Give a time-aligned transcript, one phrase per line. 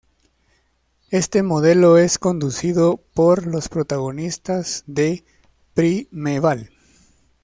[1.11, 5.23] Este modelo es conducido por los protagonistas de
[5.75, 6.71] Primeval.